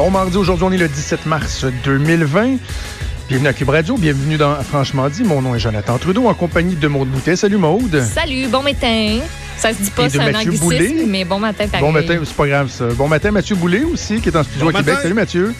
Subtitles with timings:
[0.00, 2.56] Bon mardi, aujourd'hui on est le 17 mars 2020.
[3.28, 5.24] Bienvenue à Cube Radio, bienvenue dans Franchement dit.
[5.24, 7.36] Mon nom est Jonathan Trudeau en compagnie de Maude Boutet.
[7.36, 8.02] Salut Maude.
[8.02, 9.18] Salut, bon matin.
[9.58, 11.04] Ça se dit pas, c'est un Mathieu anglicisme, Boulay.
[11.06, 11.84] mais bon matin pareil.
[11.84, 12.86] Bon matin, c'est pas grave ça.
[12.96, 15.00] Bon matin Mathieu Boulay aussi qui est en studio Bon à Québec.
[15.02, 15.54] Salut Mathieu.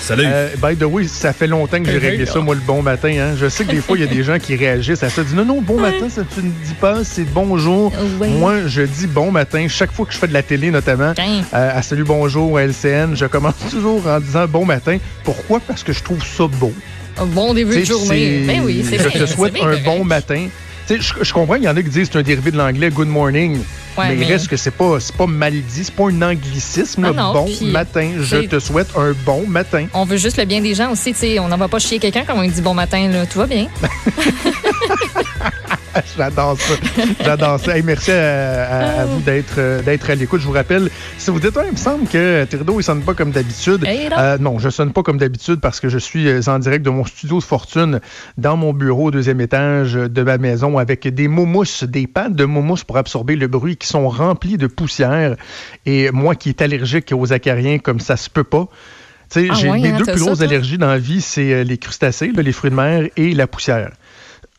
[0.00, 0.24] Salut.
[0.26, 3.08] Euh, by the way, ça fait longtemps que j'ai réglé ça, moi, le bon matin.
[3.08, 3.34] hein.
[3.40, 5.22] Je sais que des fois, il y a des gens qui réagissent à ça.
[5.22, 7.92] Disent non, non, bon matin, ça tu ne dis pas, c'est bonjour.
[8.20, 9.66] Moi, je dis bon matin.
[9.68, 11.42] Chaque fois que je fais de la télé, notamment, Tiens.
[11.54, 14.98] euh, à Salut Bonjour, à LCN, je commence toujours en disant bon matin.
[15.24, 15.60] Pourquoi?
[15.66, 16.72] Parce que je trouve ça beau.
[17.16, 18.42] Un bon début de journée.
[18.44, 19.84] c'est- Ben oui, c'est Je bien, te souhaite bien un correct.
[19.84, 20.46] bon matin.
[20.88, 23.08] Je, comprends qu'il y en a qui disent que c'est un dérivé de l'anglais good
[23.08, 23.58] morning.
[23.96, 27.04] Ouais, mais il mais- reste que c'est pas, pas mal dit, c'est pas un anglicisme.
[27.04, 29.86] Ah non, bon matin, je te souhaite un bon matin.
[29.94, 31.38] On veut juste le bien des gens aussi, tu sais.
[31.38, 33.24] On n'en va pas chier quelqu'un quand on lui dit bon matin, là.
[33.26, 33.68] Tout va bien.
[36.16, 36.74] J'adore ça.
[37.24, 37.76] J'adore ça.
[37.76, 40.40] Hey, merci à, à- à vous d'être euh, d'être à l'écoute.
[40.40, 43.14] Je vous rappelle, si vous dites, Ah, il me semble que Thériault, il sonne pas
[43.14, 43.84] comme d'habitude.
[43.84, 44.16] Hey, non.
[44.18, 46.90] Euh, non, je sonne pas comme d'habitude parce que je suis euh, en direct de
[46.90, 48.00] mon studio de fortune
[48.38, 52.44] dans mon bureau au deuxième étage de ma maison avec des momousses, des pattes de
[52.44, 55.36] moumousse pour absorber le bruit qui sont remplis de poussière.
[55.86, 58.68] Et moi qui est allergique aux acariens comme ça se peut pas.
[59.30, 61.64] Tu sais, Ah j'ai ouais, mes hein, deux plus grosses allergies dans la vie, c'est
[61.64, 63.90] les crustacés, là, les fruits de mer et la poussière.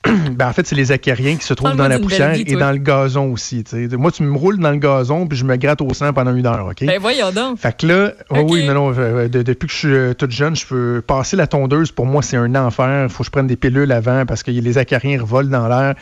[0.31, 2.71] Ben, en fait, c'est les acariens qui se trouvent dans la poussière vie, et dans
[2.71, 3.63] le gazon aussi.
[3.93, 6.45] Moi, tu me roules dans le gazon puis je me gratte au sang pendant une
[6.45, 6.85] heure, OK?
[6.85, 7.57] Ben voyons donc.
[7.59, 10.31] Fait que là, oh oui, non, non, euh, de- depuis que je suis euh, toute
[10.31, 11.91] jeune, je peux passer la tondeuse.
[11.91, 13.07] Pour moi, c'est un enfer.
[13.09, 15.95] Faut que je prenne des pilules avant parce que les acariens revolent dans l'air.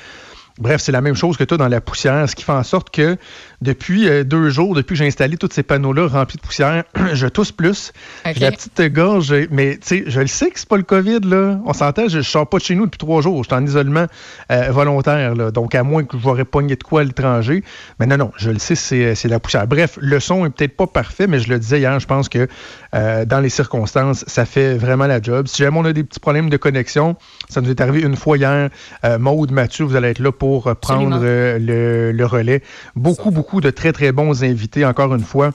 [0.59, 2.91] Bref, c'est la même chose que toi dans la poussière, ce qui fait en sorte
[2.91, 3.17] que
[3.63, 6.83] depuis euh, deux jours, depuis que j'ai installé tous ces panneaux-là remplis de poussière,
[7.13, 7.93] je tousse plus.
[8.25, 11.21] J'ai la petite gorge, mais tu sais, je le sais que c'est pas le COVID,
[11.23, 11.59] là.
[11.65, 13.43] On s'entend, je, je sors pas de chez nous depuis trois jours.
[13.43, 14.05] Je suis en isolement
[14.51, 15.51] euh, volontaire, là.
[15.51, 17.63] Donc, à moins que je m'aurais pogné de quoi à l'étranger.
[17.99, 19.67] Mais non, non, je le sais, c'est c'est la poussière.
[19.67, 22.47] Bref, le son est peut-être pas parfait, mais je le disais hier, je pense que
[22.93, 25.47] euh, dans les circonstances, ça fait vraiment la job.
[25.47, 27.15] Si jamais on a des petits problèmes de connexion,
[27.49, 28.69] ça nous est arrivé une fois hier.
[29.03, 32.61] Euh, Maude, Mathieu, vous allez être là pour prendre euh, le, le relais.
[32.95, 35.51] Beaucoup, beaucoup de très, très bons invités, encore une fois.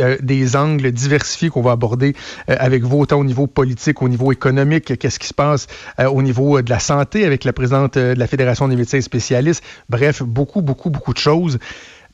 [0.00, 2.16] Euh, des angles diversifiés qu'on va aborder
[2.50, 5.68] euh, avec vous, autant au niveau politique, au niveau économique, qu'est-ce qui se passe
[6.00, 9.62] euh, au niveau de la santé avec la présidente de la Fédération des médecins spécialistes.
[9.88, 11.60] Bref, beaucoup, beaucoup, beaucoup de choses.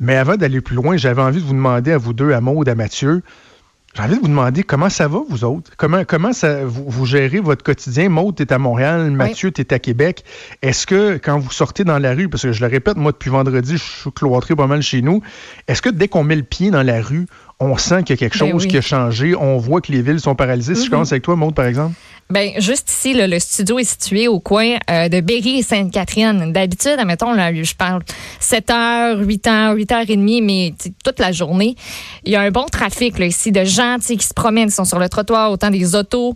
[0.01, 2.69] Mais avant d'aller plus loin, j'avais envie de vous demander à vous deux, à Maude,
[2.69, 3.23] à Mathieu,
[3.95, 5.71] j'ai envie de vous demander comment ça va, vous autres?
[5.77, 8.09] Comment, comment ça, vous, vous gérez votre quotidien?
[8.09, 10.25] Maude, tu es à Montréal, Mathieu, tu es à Québec.
[10.63, 13.29] Est-ce que quand vous sortez dans la rue, parce que je le répète, moi, depuis
[13.29, 15.21] vendredi, je suis cloîtré pas mal chez nous,
[15.69, 17.27] est-ce que dès qu'on met le pied dans la rue,
[17.63, 18.69] on sent qu'il y a quelque Ben chose oui.
[18.69, 19.35] qui a changé?
[19.35, 20.75] On voit que les villes sont paralysées.
[20.75, 21.95] Si je commence avec toi, Maude, par exemple?
[22.31, 26.51] Ben, juste ici, là, le studio est situé au coin euh, de Berry et Sainte-Catherine.
[26.53, 28.03] D'habitude, admettons, là, je parle
[28.41, 30.73] 7 h, 8 h, 8 h 30, mais
[31.05, 31.77] toute la journée.
[32.25, 34.87] Il y a un bon trafic là, ici de gens qui se promènent, qui sont
[34.87, 36.35] sur le trottoir, autant des autos.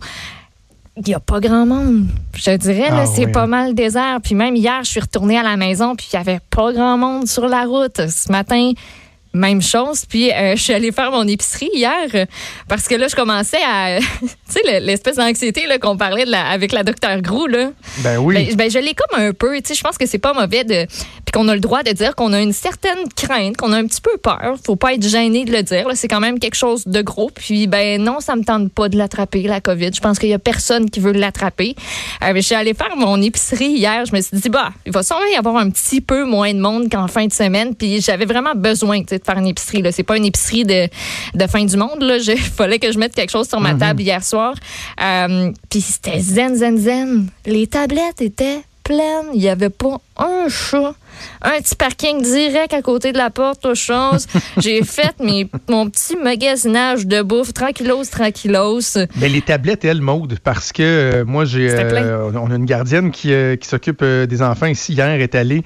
[0.97, 2.05] Il n'y a pas grand monde.
[2.35, 3.47] Je dirais, Ah c'est oui, pas hein.
[3.47, 4.19] mal désert.
[4.23, 6.97] Puis même hier, je suis retournée à la maison, puis il n'y avait pas grand
[6.97, 8.07] monde sur la route.
[8.07, 8.71] Ce matin,
[9.37, 10.05] même chose.
[10.07, 12.25] Puis euh, je suis allée faire mon épicerie hier euh,
[12.67, 13.99] parce que là, je commençais à.
[14.21, 17.71] tu sais, le- l'espèce d'anxiété là, qu'on parlait de la- avec la docteur Grou, là.
[17.99, 18.35] Ben oui.
[18.35, 19.55] Ben, ben, je l'ai comme un peu.
[19.61, 20.85] Tu sais, je pense que c'est pas mauvais de.
[20.85, 23.85] Puis qu'on a le droit de dire qu'on a une certaine crainte, qu'on a un
[23.85, 24.55] petit peu peur.
[24.65, 25.87] Faut pas être gêné de le dire.
[25.87, 25.95] là.
[25.95, 27.29] C'est quand même quelque chose de gros.
[27.33, 29.91] Puis, ben non, ça me tente pas de l'attraper, la COVID.
[29.93, 31.75] Je pense qu'il y a personne qui veut l'attraper.
[32.23, 34.05] Euh, je suis allée faire mon épicerie hier.
[34.05, 36.59] Je me suis dit, bah, il va sûrement y avoir un petit peu moins de
[36.59, 37.75] monde qu'en fin de semaine.
[37.75, 39.81] Puis, j'avais vraiment besoin tu sais, faire une épicerie.
[39.81, 39.91] Là.
[39.91, 40.87] C'est pas une épicerie de,
[41.35, 42.01] de fin du monde.
[42.01, 42.17] Là.
[42.17, 44.55] Il fallait que je mette quelque chose sur ma table hier soir.
[45.01, 47.27] Euh, puis, c'était zen, zen, zen.
[47.45, 49.27] Les tablettes étaient pleines.
[49.33, 50.93] Il n'y avait pas un chat.
[51.41, 54.27] Un petit parking direct à côté de la porte aux choses.
[54.57, 58.97] J'ai fait mes, mon petit magasinage de bouffe, tranquillos, tranquillos.
[59.15, 63.11] Ben, les tablettes, elles, Maude, parce que euh, moi, j'ai, euh, on a une gardienne
[63.11, 64.93] qui, euh, qui s'occupe des enfants ici.
[64.93, 65.63] Hier, elle est allée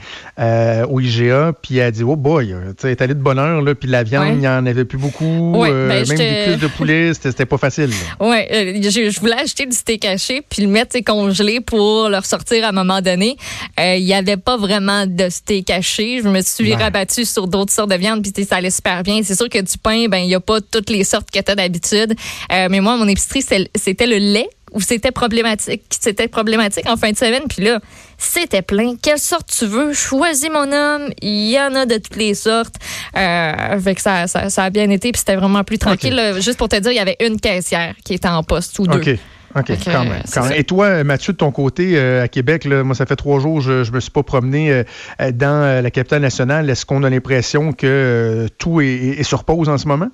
[0.90, 3.76] au IGA, puis elle a dit, oh boy, elle est allée de bonne heure, là,
[3.76, 4.34] puis la viande, Ouais.
[4.34, 5.54] il n'y en avait plus beaucoup.
[5.56, 7.92] Ouais, ben, même des cuisses de poulet, c'était pas facile.
[8.22, 12.66] euh, je, je voulais acheter du steak haché puis le mettre congelé pour le ressortir
[12.66, 13.36] à un moment donné.
[13.80, 16.22] Il y avait pas vraiment de steak haché.
[16.24, 16.84] Je me suis Ouais.
[16.84, 19.22] rabattue sur d'autres sortes de viande puis ça allait super bien.
[19.24, 21.52] C'est sûr que du pain, ben il y a pas toutes les sortes que tu
[21.52, 22.14] as d'habitude.
[22.52, 25.82] Euh, mais moi, mon épicerie, c'était le lait ou c'était problématique.
[25.90, 27.44] C'était problématique en fin de semaine.
[27.50, 27.80] Puis là,
[28.18, 28.96] c'était plein.
[29.02, 29.92] Quelle sorte tu veux?
[29.94, 31.10] Choisis mon homme.
[31.22, 32.76] Il y en a de toutes les sortes.
[33.18, 35.12] Euh, fait que ça, ça, ça a bien été.
[35.12, 36.16] Puis c'était vraiment plus tranquille.
[36.16, 36.40] là.
[36.40, 39.18] Juste pour te dire, il y avait une caissière qui était en poste ou deux.
[39.56, 40.24] OK, que, quand euh, même.
[40.34, 40.50] quand.
[40.50, 43.62] Et toi, Mathieu, de ton côté, euh, à Québec, là, moi, ça fait trois jours,
[43.62, 44.84] je ne me suis pas promené euh,
[45.22, 46.70] euh, dans euh, la capitale nationale.
[46.70, 50.10] Est-ce qu'on a l'impression que euh, tout est, est sur pause en ce moment?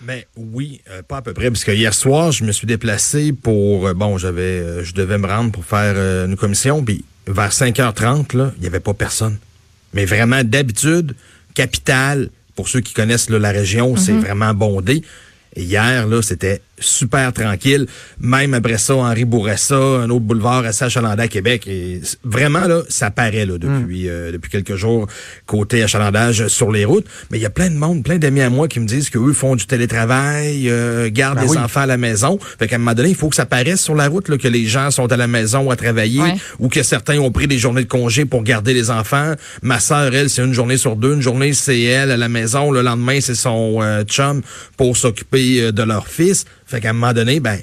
[0.00, 3.32] Mais oui, euh, pas à peu près, parce que hier soir, je me suis déplacé
[3.32, 7.50] pour, euh, bon, j'avais, euh, je devais me rendre pour faire une commission, puis vers
[7.50, 9.38] 5h30, là, il n'y avait pas personne.
[9.94, 11.16] Mais vraiment, d'habitude,
[11.54, 14.20] capitale, pour ceux qui connaissent la région, c'est mhm.
[14.20, 15.02] vraiment bondé.
[15.56, 17.86] Et hier, là, c'était super tranquille.
[18.20, 21.66] Même après ça, Henri Bourressa, un autre boulevard à Achalandais à Québec.
[21.66, 24.10] Et vraiment, là, ça paraît là, depuis, hmm.
[24.10, 25.06] euh, depuis quelques jours
[25.46, 27.06] côté achalandage sur les routes.
[27.30, 29.32] Mais il y a plein de monde, plein d'amis à moi qui me disent qu'eux
[29.32, 32.38] font du télétravail, euh, gardent ben les enfants à la maison.
[32.58, 34.48] Fait qu'à un moment donné, il faut que ça paraisse sur la route là, que
[34.48, 36.22] les gens sont à la maison à travailler
[36.58, 39.34] ou que certains ont pris des journées de congé pour garder les enfants.
[39.62, 41.14] Ma sœur, elle, c'est une journée sur deux.
[41.14, 42.70] Une journée, c'est elle à la maison.
[42.70, 44.42] Le lendemain, c'est son euh, chum
[44.76, 46.44] pour s'occuper de leur fils.
[46.68, 47.58] Fait qu'à un moment donné, ben,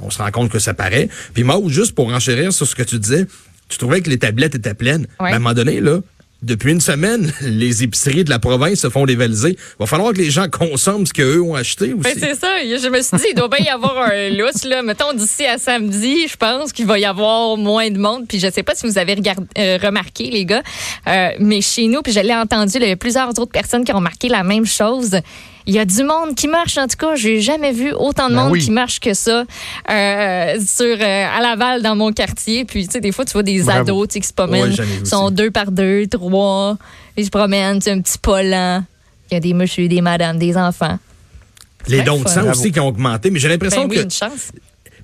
[0.00, 1.08] on se rend compte que ça paraît.
[1.34, 3.26] Puis moi, juste pour enchérir sur ce que tu disais,
[3.68, 5.06] tu trouvais que les tablettes étaient pleines.
[5.18, 6.00] Ben, à un moment donné, là,
[6.42, 9.50] depuis une semaine, les épiceries de la province se font dévaliser.
[9.50, 12.02] Il va falloir que les gens consomment ce qu'eux ont acheté aussi.
[12.02, 12.48] Ben, c'est ça.
[12.62, 14.64] Je me suis dit, il doit bien y avoir un lousse.
[14.64, 14.82] Là.
[14.82, 18.26] Mettons, d'ici à samedi, je pense qu'il va y avoir moins de monde.
[18.28, 19.16] Puis je sais pas si vous avez
[19.58, 20.62] euh, remarqué, les gars,
[21.08, 23.92] euh, mais chez nous, puis je l'ai entendu, il y a plusieurs autres personnes qui
[23.92, 25.16] ont remarqué la même chose.
[25.66, 26.78] Il y a du monde qui marche.
[26.78, 29.44] En tout cas, j'ai jamais vu autant de ben monde qui marche que ça
[29.90, 32.64] euh, sur euh, à Laval dans mon quartier.
[32.64, 35.50] Puis tu sais, des fois, tu vois des ados qui se promènent, Ils sont deux
[35.50, 36.76] par deux, trois,
[37.16, 38.84] ils se promènent, un petit polant.
[39.30, 40.98] Il y a des messieurs, des madames, des enfants.
[41.86, 44.14] Les dons de sang aussi qui ont augmenté, mais j'ai l'impression ben que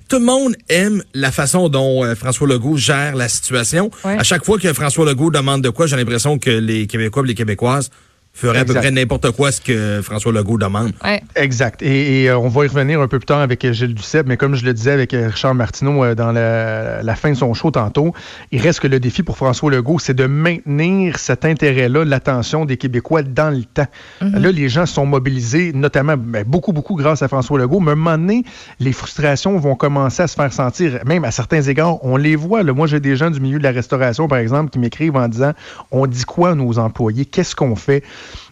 [0.07, 3.91] tout le monde aime la façon dont euh, François Legault gère la situation.
[4.03, 7.27] À chaque fois que François Legault demande de quoi, j'ai l'impression que les Québécois et
[7.27, 7.89] les Québécoises
[8.37, 10.91] ferait à peu près n'importe quoi ce que François Legault demande.
[11.35, 11.81] Exact.
[11.81, 14.37] Et, euh, on va y revenir un peu plus tard avec euh, Gilles Duceppe, mais
[14.37, 18.13] comme je le disais avec euh, Richard Martineau dans la, fin de son show tantôt,
[18.51, 22.77] il reste que le défi pour François Legault, c'est de maintenir cet intérêt-là, l'attention des
[22.77, 23.87] Québécois dans le temps.
[24.21, 24.39] Mm-hmm.
[24.39, 27.93] Là, les gens sont mobilisés, notamment ben, beaucoup, beaucoup grâce à François Legault, mais à
[27.93, 28.43] un moment donné,
[28.79, 32.61] les frustrations vont commencer à se faire sentir, même à certains égards, on les voit.
[32.61, 32.73] Là.
[32.73, 35.53] Moi, j'ai des gens du milieu de la restauration, par exemple, qui m'écrivent en disant,
[35.89, 37.25] on dit quoi à nos employés?
[37.25, 38.03] Qu'est-ce qu'on fait?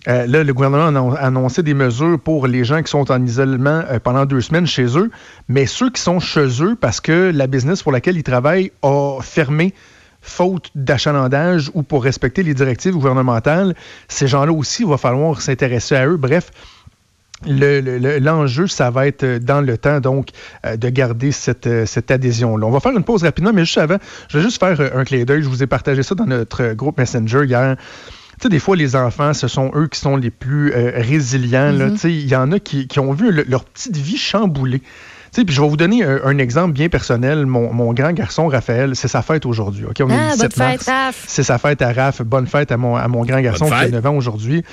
[0.07, 3.83] Euh, là, le gouvernement a annoncé des mesures pour les gens qui sont en isolement
[3.89, 5.09] euh, pendant deux semaines chez eux,
[5.47, 9.19] mais ceux qui sont chez eux parce que la business pour laquelle ils travaillent a
[9.21, 9.73] fermé
[10.21, 13.75] faute d'achalandage ou pour respecter les directives gouvernementales,
[14.07, 16.17] ces gens-là aussi, il va falloir s'intéresser à eux.
[16.17, 16.51] Bref,
[17.45, 20.29] l'enjeu, ça va être dans le temps, donc,
[20.65, 22.65] euh, de garder cette, cette adhésion-là.
[22.65, 23.97] On va faire une pause rapidement, mais juste avant,
[24.29, 25.43] je vais juste faire un clé d'œil.
[25.43, 27.75] Je vous ai partagé ça dans notre groupe Messenger hier.
[28.39, 31.71] Tu sais, des fois, les enfants, ce sont eux qui sont les plus euh, résilients.
[31.71, 32.09] Mm-hmm.
[32.09, 34.81] Il y en a qui, ont vu leur petite vie chamboulée.
[35.43, 37.45] Puis je vais vous donner un, exemple bien personnel.
[37.45, 39.85] Mon, grand garçon, Raphaël, c'est sa fête aujourd'hui.
[39.85, 39.97] OK?
[39.99, 41.25] On ah, bonne fête, Raph.
[41.27, 42.21] C'est sa fête à Raph.
[42.21, 44.63] Bonne fête à mon, à mon grand garçon qui a 9 ans aujourd'hui.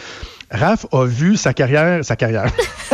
[0.50, 2.04] Raph a vu sa carrière.
[2.04, 2.52] Sa carrière.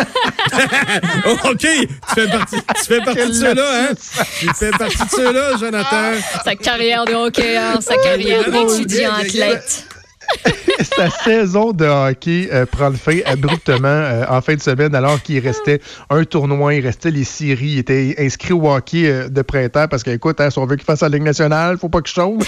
[1.44, 3.94] OK, tu fais partie, tu fais partie de ceux-là, hein?
[4.38, 6.12] Tu fais partie de ceux-là, Jonathan.
[6.44, 9.87] Sa carrière de hockeyeur, sa carrière d'étudiant athlète.
[10.96, 15.20] Sa saison de hockey euh, prend le fin abruptement euh, en fin de semaine, alors
[15.22, 15.80] qu'il restait
[16.10, 20.02] un tournoi, il restait les séries, il était inscrit au hockey euh, de printemps parce
[20.02, 22.42] qu'écoute, hein, si on veut qu'il fasse la Ligue nationale, faut pas que je tombe.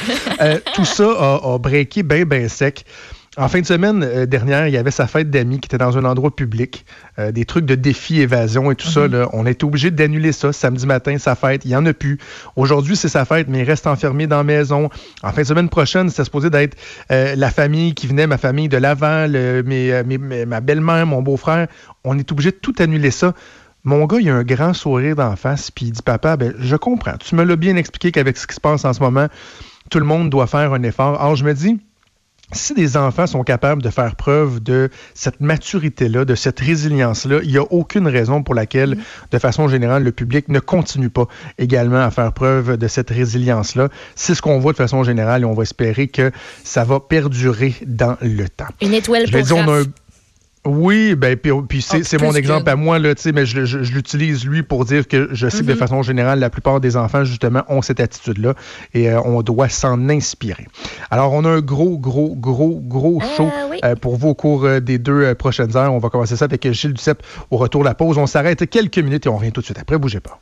[0.74, 2.84] tout ça a, a breaké bien, bien sec.
[3.36, 5.96] En fin de semaine euh, dernière, il y avait sa fête d'amis qui était dans
[5.96, 6.84] un endroit public,
[7.20, 9.06] euh, des trucs de défi, évasion et tout ça.
[9.06, 9.28] Mhm.
[9.32, 11.64] On été obligé d'annuler ça samedi matin, sa fête.
[11.64, 12.18] Il n'y en a plus.
[12.56, 14.90] Aujourd'hui, c'est sa fête, mais il reste enfermé dans la maison.
[15.22, 16.76] En fin de semaine prochaine, c'était supposé d'être
[17.12, 19.30] euh, la famille qui venait, ma famille de Laval,
[19.64, 21.68] ma belle-mère, mon beau-frère.
[22.02, 23.34] On est obligé de tout annuler ça.
[23.84, 26.74] Mon gars, il a un grand sourire d'en face, puis il dit Papa, ben, je
[26.74, 27.16] comprends.
[27.18, 29.28] Tu me l'as bien expliqué qu'avec ce qui se passe en ce moment,
[29.88, 31.20] tout le monde doit faire un effort.
[31.20, 31.78] Alors, je me dis,
[32.52, 37.50] si des enfants sont capables de faire preuve de cette maturité-là, de cette résilience-là, il
[37.50, 38.98] n'y a aucune raison pour laquelle,
[39.30, 41.26] de façon générale, le public ne continue pas
[41.58, 43.88] également à faire preuve de cette résilience-là.
[44.14, 46.30] C'est ce qu'on voit de façon générale et on va espérer que
[46.64, 48.66] ça va perdurer dans le temps.
[48.80, 49.40] Une étoile pour
[50.66, 54.84] oui, ben puis, c'est mon exemple à moi là, mais je, je, l'utilise lui pour
[54.84, 55.76] dire que je sais que de mm-hmm.
[55.76, 58.52] façon générale, la plupart des enfants justement ont cette attitude-là
[58.92, 60.66] et euh, on doit s'en inspirer.
[61.10, 63.48] Alors on a un gros, gros, gros, gros ah, show
[63.82, 65.94] euh, pour vous au cours euh, des deux prochaines heures.
[65.94, 68.18] On va commencer ça avec Gilles Duceppe au retour de la pause.
[68.18, 69.96] On s'arrête quelques minutes et on revient tout de suite après.
[69.96, 70.40] Bougez pas.